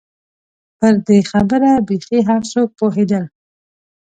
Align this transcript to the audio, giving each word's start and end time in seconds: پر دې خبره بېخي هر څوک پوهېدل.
پر 0.77 0.93
دې 1.07 1.19
خبره 1.31 1.71
بېخي 1.87 2.19
هر 2.29 2.41
څوک 2.53 2.69
پوهېدل. 2.79 3.23